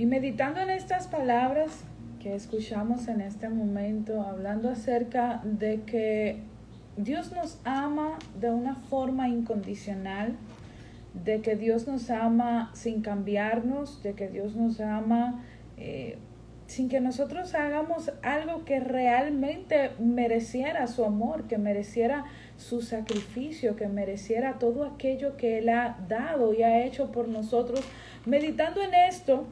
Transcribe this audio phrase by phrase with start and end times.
[0.00, 1.84] Y meditando en estas palabras
[2.22, 6.40] que escuchamos en este momento, hablando acerca de que
[6.96, 10.38] Dios nos ama de una forma incondicional,
[11.12, 15.44] de que Dios nos ama sin cambiarnos, de que Dios nos ama
[15.76, 16.16] eh,
[16.66, 22.24] sin que nosotros hagamos algo que realmente mereciera su amor, que mereciera
[22.56, 27.80] su sacrificio, que mereciera todo aquello que Él ha dado y ha hecho por nosotros.
[28.24, 29.46] Meditando en esto,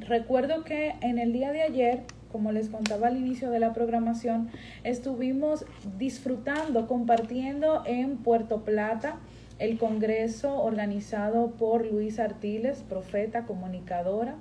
[0.00, 2.02] recuerdo que en el día de ayer,
[2.32, 4.50] como les contaba al inicio de la programación,
[4.82, 5.64] estuvimos
[5.98, 9.16] disfrutando, compartiendo en Puerto Plata
[9.58, 14.36] el congreso organizado por Luis Artiles, profeta, comunicadora,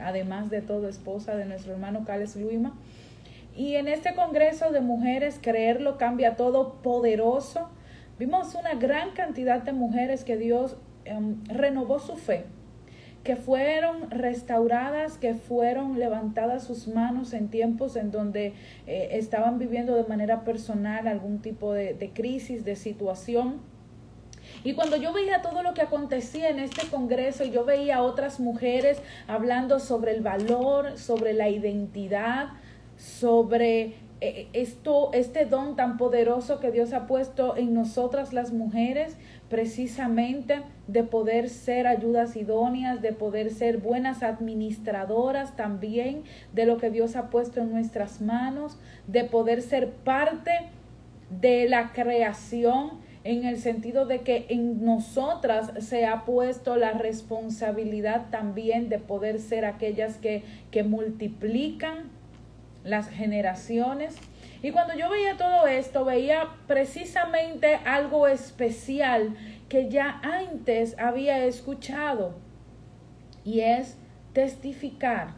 [0.00, 2.76] además de todo esposa de nuestro hermano Cales Luima.
[3.56, 7.70] Y en este Congreso de Mujeres, Creerlo Cambia Todo, poderoso,
[8.18, 12.44] vimos una gran cantidad de mujeres que Dios em, renovó su fe,
[13.28, 18.54] que fueron restauradas, que fueron levantadas sus manos en tiempos en donde
[18.86, 23.60] eh, estaban viviendo de manera personal algún tipo de, de crisis, de situación.
[24.64, 28.40] Y cuando yo veía todo lo que acontecía en este congreso, yo veía a otras
[28.40, 32.46] mujeres hablando sobre el valor, sobre la identidad,
[32.96, 39.16] sobre esto, este don tan poderoso que Dios ha puesto en nosotras las mujeres,
[39.48, 46.90] precisamente de poder ser ayudas idóneas, de poder ser buenas administradoras también de lo que
[46.90, 50.50] Dios ha puesto en nuestras manos, de poder ser parte
[51.30, 58.30] de la creación en el sentido de que en nosotras se ha puesto la responsabilidad
[58.30, 62.17] también de poder ser aquellas que, que multiplican
[62.88, 64.16] las generaciones.
[64.62, 69.36] Y cuando yo veía todo esto, veía precisamente algo especial
[69.68, 72.34] que ya antes había escuchado
[73.44, 73.96] y es
[74.32, 75.34] testificar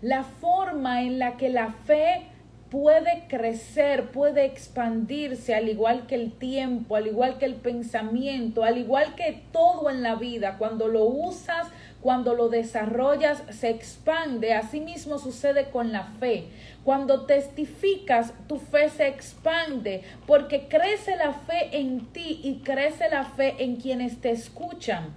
[0.00, 2.26] la forma en la que la fe
[2.70, 8.78] puede crecer, puede expandirse, al igual que el tiempo, al igual que el pensamiento, al
[8.78, 10.56] igual que todo en la vida.
[10.56, 11.66] Cuando lo usas,
[12.00, 14.54] cuando lo desarrollas, se expande.
[14.54, 16.46] Asimismo sucede con la fe.
[16.84, 23.24] Cuando testificas, tu fe se expande porque crece la fe en ti y crece la
[23.24, 25.14] fe en quienes te escuchan.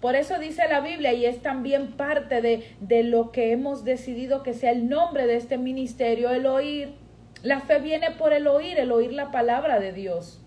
[0.00, 4.42] Por eso dice la Biblia y es también parte de, de lo que hemos decidido
[4.42, 6.94] que sea el nombre de este ministerio, el oír.
[7.42, 10.40] La fe viene por el oír, el oír la palabra de Dios.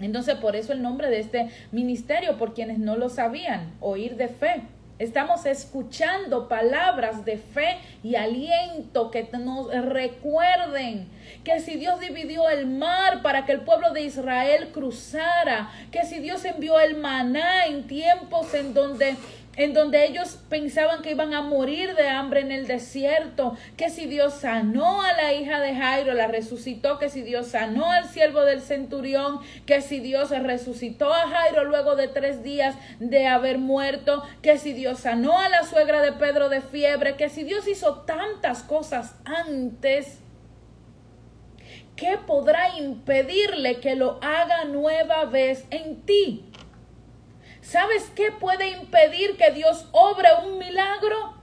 [0.00, 4.28] Entonces, por eso el nombre de este ministerio, por quienes no lo sabían, oír de
[4.28, 4.62] fe.
[4.98, 11.06] Estamos escuchando palabras de fe y aliento que nos recuerden
[11.44, 16.18] que si Dios dividió el mar para que el pueblo de Israel cruzara, que si
[16.18, 19.16] Dios envió el maná en tiempos en donde
[19.56, 24.06] en donde ellos pensaban que iban a morir de hambre en el desierto, que si
[24.06, 28.42] Dios sanó a la hija de Jairo, la resucitó, que si Dios sanó al siervo
[28.42, 34.22] del centurión, que si Dios resucitó a Jairo luego de tres días de haber muerto,
[34.42, 38.02] que si Dios sanó a la suegra de Pedro de fiebre, que si Dios hizo
[38.02, 40.18] tantas cosas antes,
[41.96, 46.45] ¿qué podrá impedirle que lo haga nueva vez en ti?
[47.68, 51.34] ¿Sabes qué puede impedir que Dios obre un milagro?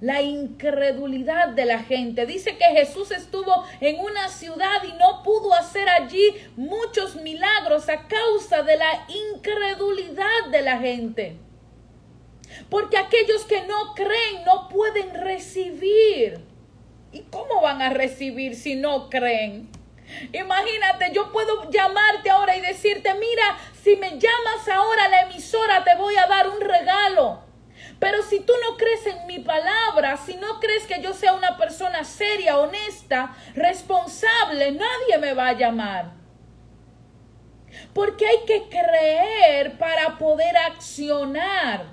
[0.00, 2.26] La incredulidad de la gente.
[2.26, 8.08] Dice que Jesús estuvo en una ciudad y no pudo hacer allí muchos milagros a
[8.08, 11.36] causa de la incredulidad de la gente.
[12.68, 16.40] Porque aquellos que no creen no pueden recibir.
[17.12, 19.68] ¿Y cómo van a recibir si no creen?
[20.32, 25.84] Imagínate, yo puedo llamarte ahora y decirte, mira, si me llamas ahora a la emisora
[25.84, 27.42] te voy a dar un regalo.
[27.98, 31.56] Pero si tú no crees en mi palabra, si no crees que yo sea una
[31.56, 36.12] persona seria, honesta, responsable, nadie me va a llamar.
[37.92, 41.86] Porque hay que creer para poder accionar.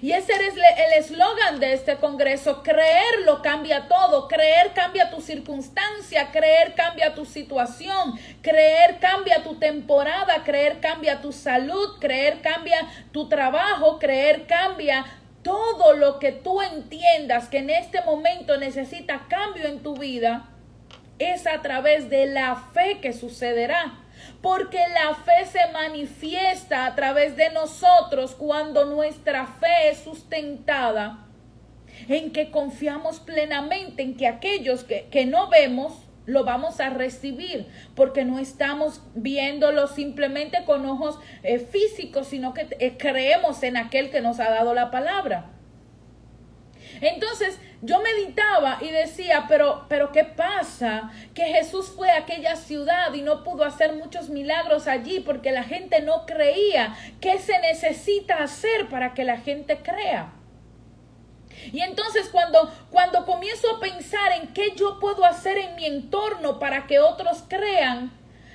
[0.00, 2.62] Y ese es el eslogan de este Congreso.
[2.62, 4.28] Creerlo cambia todo.
[4.28, 6.30] Creer cambia tu circunstancia.
[6.30, 8.18] Creer cambia tu situación.
[8.42, 10.44] Creer cambia tu temporada.
[10.44, 11.98] Creer cambia tu salud.
[11.98, 13.98] Creer cambia tu trabajo.
[13.98, 15.04] Creer cambia
[15.42, 20.48] todo lo que tú entiendas que en este momento necesita cambio en tu vida.
[21.18, 23.98] Es a través de la fe que sucederá
[24.42, 31.24] porque la fe se manifiesta a través de nosotros cuando nuestra fe es sustentada
[32.08, 38.24] en que confiamos plenamente en que aquellos que, no vemos lo vamos a recibir, porque
[38.24, 44.20] no estamos viéndolo simplemente con ojos eh, físicos, sino que eh, creemos en aquel que
[44.20, 45.57] nos ha dado la palabra.
[47.00, 51.12] Entonces yo meditaba y decía, pero, pero ¿qué pasa?
[51.34, 55.62] Que Jesús fue a aquella ciudad y no pudo hacer muchos milagros allí porque la
[55.62, 56.96] gente no creía.
[57.20, 60.32] ¿Qué se necesita hacer para que la gente crea?
[61.72, 66.58] Y entonces cuando, cuando comienzo a pensar en qué yo puedo hacer en mi entorno
[66.58, 68.12] para que otros crean,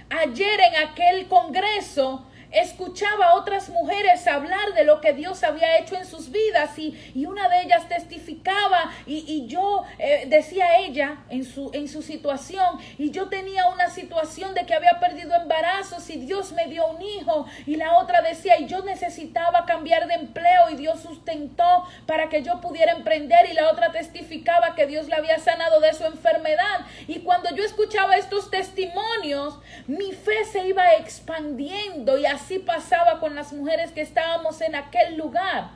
[0.09, 5.95] ayer en aquel congreso escuchaba a otras mujeres hablar de lo que Dios había hecho
[5.95, 11.23] en sus vidas y, y una de ellas testificaba y, y yo eh, decía ella
[11.29, 16.09] en su, en su situación y yo tenía una situación de que había perdido embarazos
[16.09, 20.15] y Dios me dio un hijo y la otra decía y yo necesitaba cambiar de
[20.15, 25.07] empleo y Dios sustentó para que yo pudiera emprender y la otra testificaba que Dios
[25.07, 26.85] la había sanado de su enfermedad.
[27.07, 33.19] Y cuando yo escuchaba estos testimonios mi fe se iba expandiendo y así así pasaba
[33.21, 35.71] con las mujeres que estábamos en aquel lugar.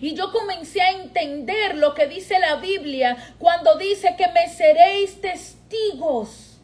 [0.00, 5.20] Y yo comencé a entender lo que dice la Biblia cuando dice que me seréis
[5.20, 6.60] testigos.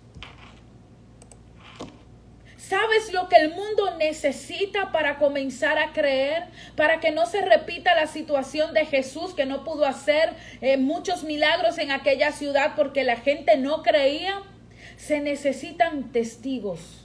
[2.56, 6.44] ¿Sabes lo que el mundo necesita para comenzar a creer?
[6.76, 11.24] Para que no se repita la situación de Jesús que no pudo hacer eh, muchos
[11.24, 14.40] milagros en aquella ciudad porque la gente no creía.
[14.96, 17.03] Se necesitan testigos.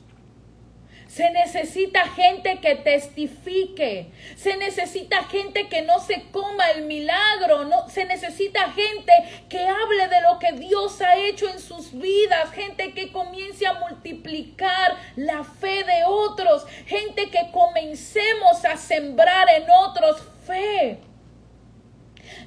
[1.20, 4.10] Se necesita gente que testifique.
[4.38, 7.66] Se necesita gente que no se coma el milagro.
[7.66, 9.12] No, se necesita gente
[9.50, 12.52] que hable de lo que Dios ha hecho en sus vidas.
[12.54, 16.66] Gente que comience a multiplicar la fe de otros.
[16.86, 21.00] Gente que comencemos a sembrar en otros fe.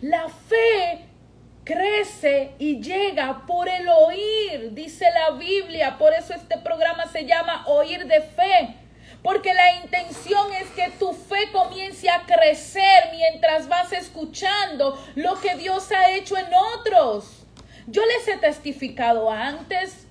[0.01, 1.12] La fe
[1.65, 5.97] crece y llega por el oír, dice la Biblia.
[5.99, 8.77] Por eso este programa se llama Oír de Fe.
[9.23, 15.55] Porque la intención es que tu fe comience a crecer mientras vas escuchando lo que
[15.55, 17.47] Dios ha hecho en otros.
[17.87, 20.09] Yo les he testificado antes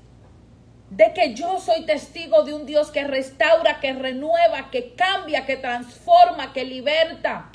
[0.91, 5.57] de que yo soy testigo de un Dios que restaura, que renueva, que cambia, que
[5.57, 7.49] transforma, que liberta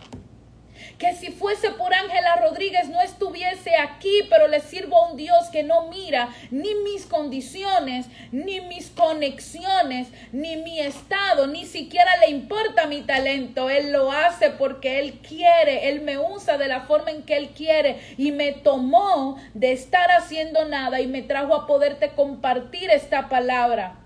[0.98, 5.48] que si fuese por Ángela Rodríguez no estuviese aquí, pero le sirvo a un Dios
[5.52, 12.30] que no mira ni mis condiciones, ni mis conexiones, ni mi estado, ni siquiera le
[12.30, 13.68] importa mi talento.
[13.68, 17.50] Él lo hace porque Él quiere, Él me usa de la forma en que Él
[17.50, 23.28] quiere y me tomó de estar haciendo nada y me trajo a poderte compartir esta
[23.28, 24.00] palabra.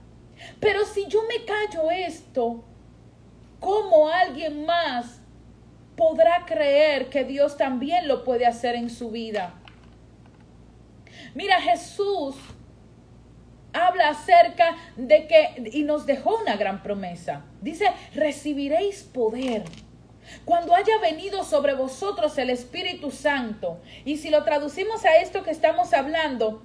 [0.59, 2.65] Pero si yo me callo esto,
[3.61, 5.19] ¿cómo alguien más
[6.00, 9.52] podrá creer que Dios también lo puede hacer en su vida.
[11.35, 12.37] Mira, Jesús
[13.75, 17.44] habla acerca de que, y nos dejó una gran promesa.
[17.61, 19.64] Dice, recibiréis poder
[20.47, 23.82] cuando haya venido sobre vosotros el Espíritu Santo.
[24.06, 26.62] Y si lo traducimos a esto que estamos hablando,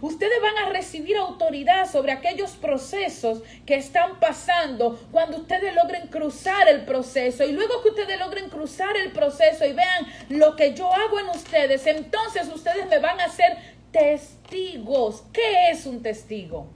[0.00, 6.68] Ustedes van a recibir autoridad sobre aquellos procesos que están pasando cuando ustedes logren cruzar
[6.68, 7.44] el proceso.
[7.44, 11.28] Y luego que ustedes logren cruzar el proceso y vean lo que yo hago en
[11.28, 13.58] ustedes, entonces ustedes me van a ser
[13.90, 15.24] testigos.
[15.32, 16.68] ¿Qué es un testigo?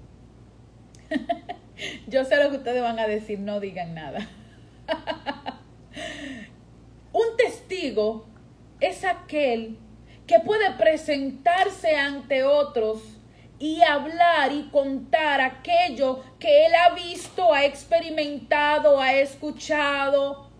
[2.06, 4.28] yo sé lo que ustedes van a decir, no digan nada.
[7.12, 8.26] un testigo
[8.80, 9.78] es aquel
[10.26, 13.13] que puede presentarse ante otros
[13.58, 20.50] y hablar y contar aquello que él ha visto, ha experimentado, ha escuchado.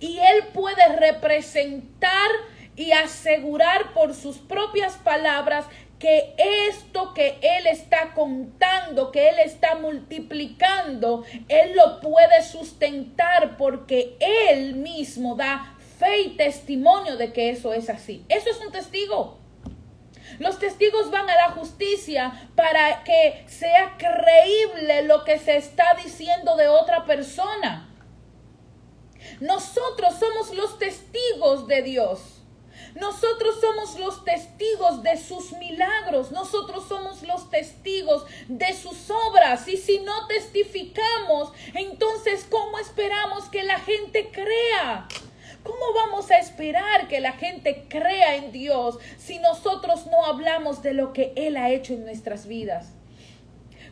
[0.00, 2.30] Y él puede representar
[2.76, 5.66] y asegurar por sus propias palabras
[5.98, 6.34] que
[6.68, 14.76] esto que Él está contando, que Él está multiplicando, Él lo puede sustentar porque Él
[14.76, 18.24] mismo da fe y testimonio de que eso es así.
[18.28, 19.38] Eso es un testigo.
[20.38, 26.56] Los testigos van a la justicia para que sea creíble lo que se está diciendo
[26.56, 27.88] de otra persona.
[29.40, 32.20] Nosotros somos los testigos de Dios.
[32.94, 36.30] Nosotros somos los testigos de sus milagros.
[36.30, 39.68] Nosotros somos los testigos de sus obras.
[39.68, 45.06] Y si no testificamos, entonces ¿cómo esperamos que la gente crea?
[45.62, 50.94] ¿Cómo vamos a esperar que la gente crea en Dios si nosotros no hablamos de
[50.94, 52.92] lo que Él ha hecho en nuestras vidas?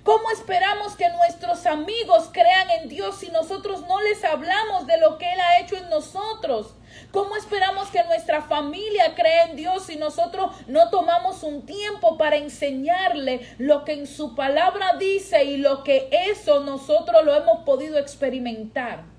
[0.06, 5.18] ¿Cómo esperamos que nuestros amigos crean en Dios si nosotros no les hablamos de lo
[5.18, 6.74] que Él ha hecho en nosotros?
[7.10, 12.36] ¿Cómo esperamos que nuestra familia crea en Dios si nosotros no tomamos un tiempo para
[12.36, 17.98] enseñarle lo que en su palabra dice y lo que eso nosotros lo hemos podido
[17.98, 19.15] experimentar?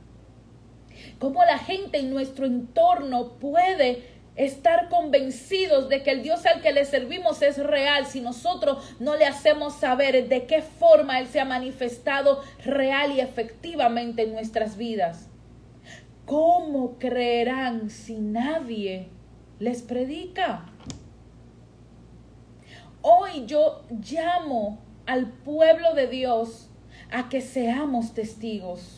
[1.20, 6.72] Cómo la gente en nuestro entorno puede estar convencidos de que el Dios al que
[6.72, 11.40] le servimos es real si nosotros no le hacemos saber de qué forma Él se
[11.40, 15.30] ha manifestado real y efectivamente en nuestras vidas.
[16.26, 19.10] ¿Cómo creerán si nadie
[19.60, 20.66] les predica?
[23.02, 26.70] Hoy yo llamo al pueblo de Dios
[27.10, 28.97] a que seamos testigos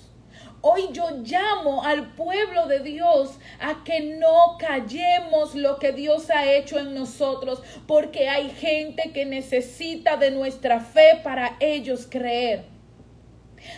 [0.62, 6.52] Hoy yo llamo al pueblo de Dios a que no callemos lo que Dios ha
[6.52, 12.66] hecho en nosotros, porque hay gente que necesita de nuestra fe para ellos creer.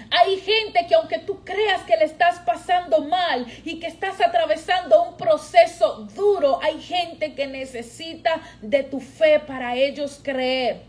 [0.10, 5.04] Hay gente que aunque tú creas que le estás pasando mal y que estás atravesando
[5.04, 10.82] un proceso duro, hay gente que necesita de tu fe para ellos creer.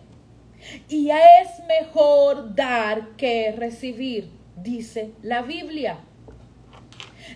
[0.89, 5.99] Y es mejor dar que recibir dice la Biblia.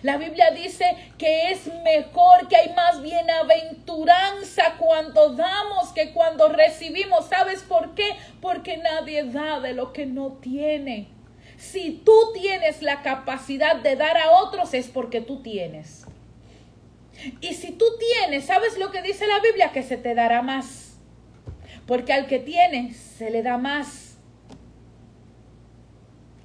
[0.03, 0.85] La Biblia dice
[1.17, 7.27] que es mejor, que hay más bienaventuranza cuando damos que cuando recibimos.
[7.27, 8.15] ¿Sabes por qué?
[8.41, 11.07] Porque nadie da de lo que no tiene.
[11.57, 16.05] Si tú tienes la capacidad de dar a otros es porque tú tienes.
[17.41, 19.71] Y si tú tienes, ¿sabes lo que dice la Biblia?
[19.71, 20.99] Que se te dará más.
[21.87, 24.06] Porque al que tiene, se le da más.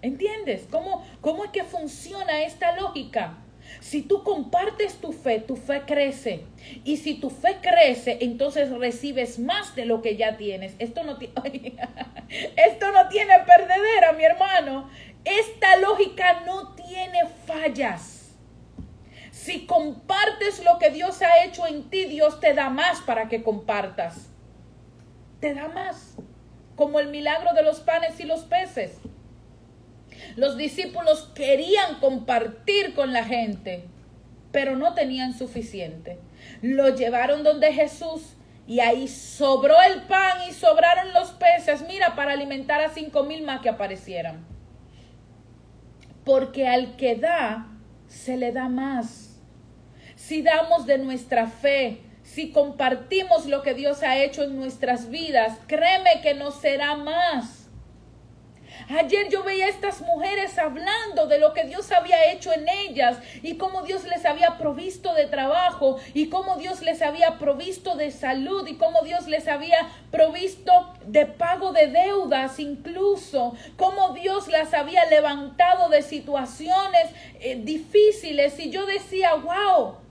[0.03, 0.67] ¿Entiendes?
[0.71, 3.39] ¿Cómo, ¿Cómo es que funciona esta lógica?
[3.81, 6.45] Si tú compartes tu fe, tu fe crece.
[6.85, 10.75] Y si tu fe crece, entonces recibes más de lo que ya tienes.
[10.79, 11.19] Esto no,
[12.29, 14.91] Esto no tiene perdedera, mi hermano.
[15.25, 18.35] Esta lógica no tiene fallas.
[19.31, 23.43] Si compartes lo que Dios ha hecho en ti, Dios te da más para que
[23.43, 24.29] compartas.
[25.41, 26.17] Te da más.
[26.77, 28.99] Como el milagro de los panes y los peces.
[30.37, 33.85] Los discípulos querían compartir con la gente,
[34.51, 36.19] pero no tenían suficiente.
[36.61, 38.37] Lo llevaron donde Jesús
[38.67, 43.43] y ahí sobró el pan y sobraron los peces, mira, para alimentar a cinco mil
[43.43, 44.45] más que aparecieran.
[46.25, 47.67] Porque al que da,
[48.07, 49.41] se le da más.
[50.15, 55.59] Si damos de nuestra fe, si compartimos lo que Dios ha hecho en nuestras vidas,
[55.67, 57.62] créeme que nos será más.
[58.89, 63.19] Ayer yo veía a estas mujeres hablando de lo que Dios había hecho en ellas
[63.43, 68.11] y cómo Dios les había provisto de trabajo y cómo Dios les había provisto de
[68.11, 70.73] salud y cómo Dios les había provisto
[71.07, 77.11] de pago de deudas incluso, cómo Dios las había levantado de situaciones
[77.41, 78.59] eh, difíciles.
[78.59, 80.02] Y yo decía, wow,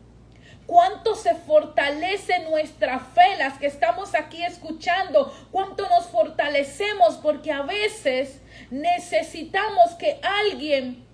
[0.71, 7.63] cuánto se fortalece nuestra fe, las que estamos aquí escuchando, cuánto nos fortalecemos, porque a
[7.63, 11.05] veces necesitamos que alguien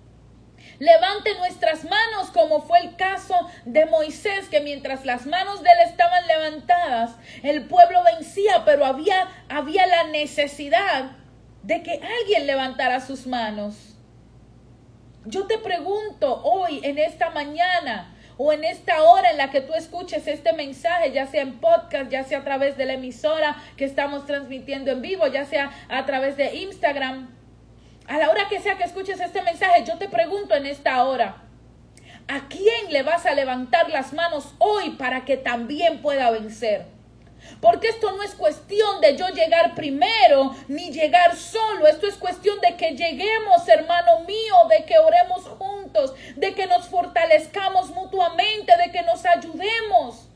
[0.78, 3.34] levante nuestras manos, como fue el caso
[3.64, 9.26] de Moisés, que mientras las manos de él estaban levantadas, el pueblo vencía, pero había,
[9.48, 11.16] había la necesidad
[11.64, 13.96] de que alguien levantara sus manos.
[15.24, 19.74] Yo te pregunto hoy, en esta mañana, o en esta hora en la que tú
[19.74, 23.84] escuches este mensaje, ya sea en podcast, ya sea a través de la emisora que
[23.84, 27.28] estamos transmitiendo en vivo, ya sea a través de Instagram,
[28.06, 31.42] a la hora que sea que escuches este mensaje, yo te pregunto en esta hora,
[32.28, 36.97] ¿a quién le vas a levantar las manos hoy para que también pueda vencer?
[37.60, 41.86] Porque esto no es cuestión de yo llegar primero ni llegar solo.
[41.86, 46.86] Esto es cuestión de que lleguemos, hermano mío, de que oremos juntos, de que nos
[46.88, 50.28] fortalezcamos mutuamente, de que nos ayudemos.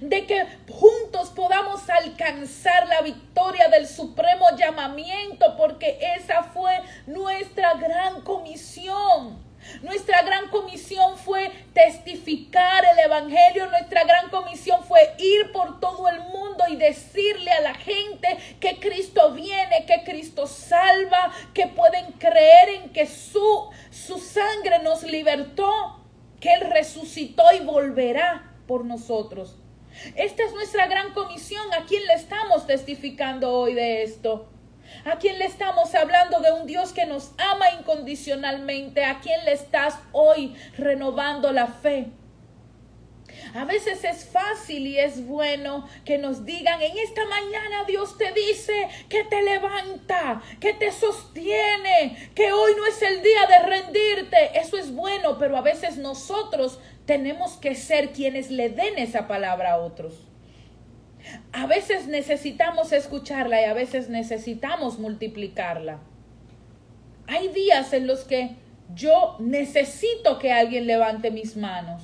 [0.00, 8.20] De que juntos podamos alcanzar la victoria del supremo llamamiento, porque esa fue nuestra gran
[8.20, 9.49] comisión.
[9.82, 13.66] Nuestra gran comisión fue testificar el Evangelio.
[13.66, 18.78] Nuestra gran comisión fue ir por todo el mundo y decirle a la gente que
[18.78, 26.00] Cristo viene, que Cristo salva, que pueden creer en que su, su sangre nos libertó,
[26.40, 29.56] que Él resucitó y volverá por nosotros.
[30.14, 31.62] Esta es nuestra gran comisión.
[31.74, 34.49] ¿A quién le estamos testificando hoy de esto?
[35.04, 39.04] ¿A quién le estamos hablando de un Dios que nos ama incondicionalmente?
[39.04, 42.08] ¿A quién le estás hoy renovando la fe?
[43.54, 48.32] A veces es fácil y es bueno que nos digan, en esta mañana Dios te
[48.32, 54.58] dice que te levanta, que te sostiene, que hoy no es el día de rendirte.
[54.58, 59.72] Eso es bueno, pero a veces nosotros tenemos que ser quienes le den esa palabra
[59.72, 60.29] a otros.
[61.52, 65.98] A veces necesitamos escucharla y a veces necesitamos multiplicarla.
[67.26, 68.56] Hay días en los que
[68.94, 72.02] yo necesito que alguien levante mis manos.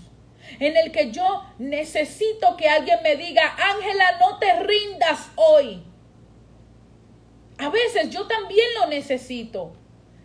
[0.61, 3.43] en el que yo necesito que alguien me diga,
[3.75, 5.83] Ángela, no te rindas hoy.
[7.59, 9.73] A veces yo también lo necesito.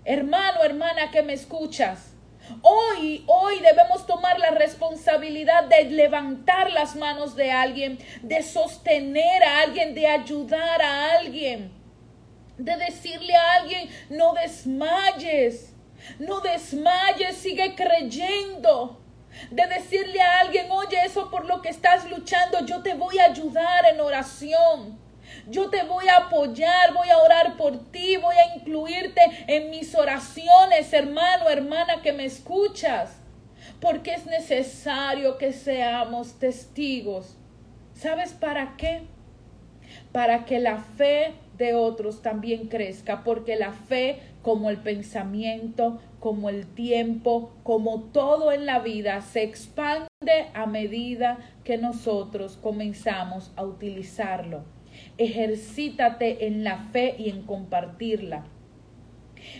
[0.05, 2.10] Hermano, hermana que me escuchas.
[2.61, 9.61] Hoy, hoy debemos tomar la responsabilidad de levantar las manos de alguien, de sostener a
[9.61, 11.71] alguien, de ayudar a alguien,
[12.57, 15.73] de decirle a alguien, no desmayes,
[16.19, 18.97] no desmayes, sigue creyendo.
[19.49, 23.25] De decirle a alguien, oye, eso por lo que estás luchando, yo te voy a
[23.25, 25.00] ayudar en oración.
[25.47, 29.95] Yo te voy a apoyar, voy a orar por ti, voy a incluirte en mis
[29.95, 33.17] oraciones, hermano, hermana que me escuchas.
[33.79, 37.37] Porque es necesario que seamos testigos.
[37.93, 39.03] ¿Sabes para qué?
[40.11, 46.49] Para que la fe de otros también crezca, porque la fe, como el pensamiento, como
[46.49, 50.07] el tiempo, como todo en la vida, se expande
[50.53, 54.63] a medida que nosotros comenzamos a utilizarlo.
[55.17, 58.45] Ejercítate en la fe y en compartirla.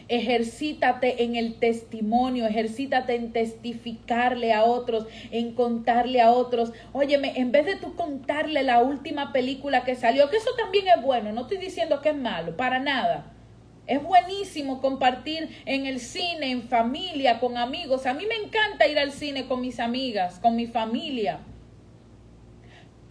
[0.08, 6.72] Ejercítate en el testimonio, ejercítate en testificarle a otros, en contarle a otros.
[6.94, 11.02] Óyeme, en vez de tú contarle la última película que salió, que eso también es
[11.04, 13.34] bueno, no estoy diciendo que es malo, para nada.
[13.88, 18.06] Es buenísimo compartir en el cine, en familia, con amigos.
[18.06, 21.40] A mí me encanta ir al cine con mis amigas, con mi familia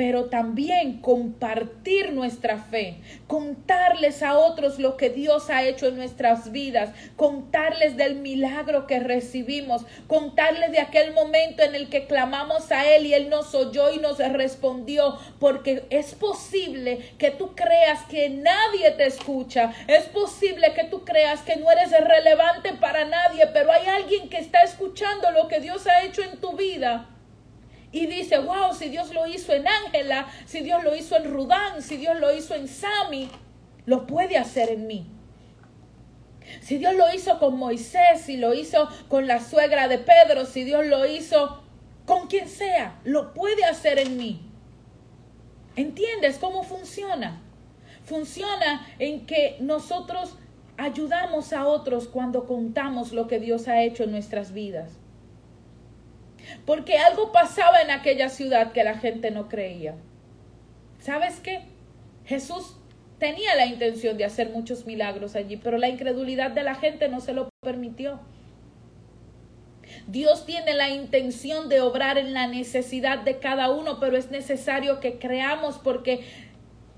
[0.01, 6.53] pero también compartir nuestra fe, contarles a otros lo que Dios ha hecho en nuestras
[6.53, 12.91] vidas, contarles del milagro que recibimos, contarles de aquel momento en el que clamamos a
[12.91, 18.31] Él y Él nos oyó y nos respondió, porque es posible que tú creas que
[18.31, 23.71] nadie te escucha, es posible que tú creas que no eres relevante para nadie, pero
[23.71, 27.10] hay alguien que está escuchando lo que Dios ha hecho en tu vida
[27.93, 31.83] y dice, wow, si Dios lo hizo en Ángela, si Dios lo hizo en Rudán,
[31.83, 33.29] si Dios lo hizo en Sami,
[33.87, 35.07] lo puede hacer en mí.
[36.61, 40.65] Si Dios lo hizo con Moisés, si lo hizo con la suegra de Pedro, si
[40.65, 41.63] Dios lo hizo
[42.07, 44.41] con quien sea, lo puede hacer en mí.
[45.77, 47.43] ¿Entiendes cómo funciona?
[48.05, 50.37] Funciona en que nosotros
[50.77, 54.99] ayudamos a otros cuando contamos lo que Dios ha hecho en nuestras vidas.
[56.67, 59.95] Porque algo pasaba en aquella ciudad que la gente no creía.
[61.01, 61.63] ¿Sabes qué?
[62.27, 62.77] Jesús
[63.19, 67.21] tenía la intención de hacer muchos milagros allí, pero la incredulidad de la gente no
[67.21, 68.21] se lo permitió.
[70.07, 75.01] Dios tiene la intención de obrar en la necesidad de cada uno, pero es necesario
[75.01, 76.25] que creamos porque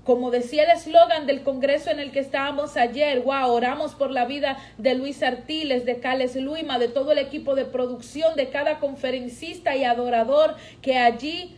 [0.03, 4.25] como decía el eslogan del congreso en el que estábamos ayer, wow, oramos por la
[4.25, 8.79] vida de Luis Artiles, de Cales Luima, de todo el equipo de producción, de cada
[8.79, 11.57] conferencista y adorador que allí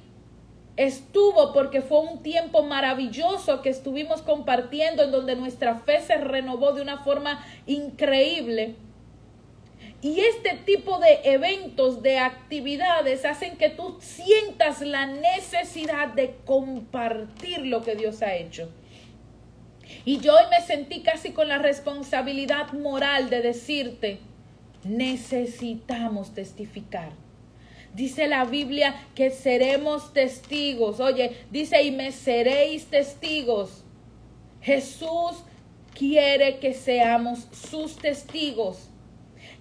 [0.77, 6.73] estuvo porque fue un tiempo maravilloso que estuvimos compartiendo en donde nuestra fe se renovó
[6.73, 8.75] de una forma increíble.
[10.01, 17.65] Y este tipo de eventos, de actividades, hacen que tú sientas la necesidad de compartir
[17.65, 18.69] lo que Dios ha hecho.
[20.03, 24.19] Y yo hoy me sentí casi con la responsabilidad moral de decirte,
[24.83, 27.11] necesitamos testificar.
[27.93, 30.99] Dice la Biblia que seremos testigos.
[30.99, 33.83] Oye, dice, y me seréis testigos.
[34.61, 35.43] Jesús
[35.93, 38.89] quiere que seamos sus testigos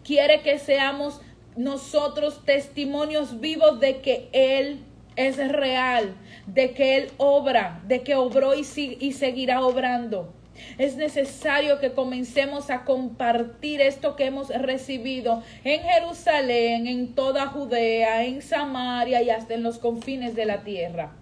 [0.05, 1.21] quiere que seamos
[1.57, 4.85] nosotros testimonios vivos de que Él
[5.17, 6.15] es real,
[6.47, 8.65] de que Él obra, de que obró y,
[9.01, 10.33] y seguirá obrando.
[10.79, 18.25] Es necesario que comencemos a compartir esto que hemos recibido en Jerusalén, en toda Judea,
[18.25, 21.17] en Samaria y hasta en los confines de la tierra.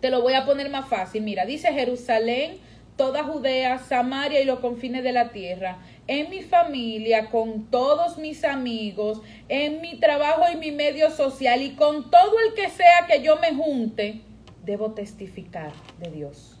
[0.00, 1.22] Te lo voy a poner más fácil.
[1.22, 2.58] Mira, dice Jerusalén,
[2.96, 8.44] toda Judea, Samaria y los confines de la tierra en mi familia, con todos mis
[8.44, 13.22] amigos, en mi trabajo y mi medio social y con todo el que sea que
[13.22, 14.20] yo me junte,
[14.64, 16.58] debo testificar de Dios.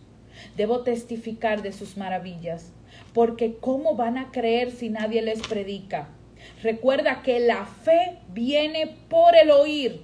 [0.56, 2.72] Debo testificar de sus maravillas.
[3.12, 6.08] Porque ¿cómo van a creer si nadie les predica?
[6.62, 10.02] Recuerda que la fe viene por el oír.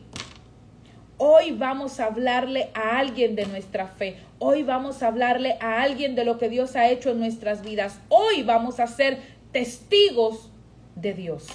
[1.23, 4.17] Hoy vamos a hablarle a alguien de nuestra fe.
[4.39, 8.01] Hoy vamos a hablarle a alguien de lo que Dios ha hecho en nuestras vidas.
[8.09, 9.19] Hoy vamos a ser
[9.53, 10.51] testigos
[10.95, 11.47] de Dios.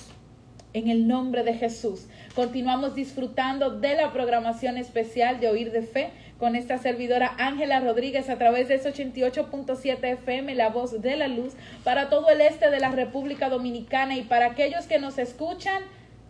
[0.73, 2.05] En el nombre de Jesús.
[2.35, 8.29] Continuamos disfrutando de la programación especial de Oír de Fe con esta servidora Ángela Rodríguez
[8.29, 12.69] a través de ese 88.7 FM, La Voz de la Luz, para todo el este
[12.69, 15.81] de la República Dominicana y para aquellos que nos escuchan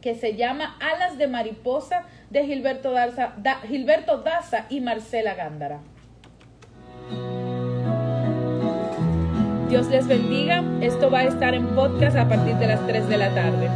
[0.00, 3.34] que se llama Alas de Mariposa de Gilberto Daza,
[3.66, 5.80] Gilberto Daza y Marcela Gándara.
[9.68, 10.62] Dios les bendiga.
[10.80, 13.68] Esto va a estar en podcast a partir de las 3 de la tarde.